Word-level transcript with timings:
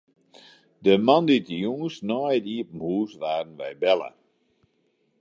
De 0.83 0.93
moandeitejûns 1.05 1.95
nei 2.07 2.33
it 2.37 2.45
iepen 2.55 2.79
hús 2.85 3.11
waarden 3.21 3.55
wy 3.59 3.71
belle. 3.81 4.09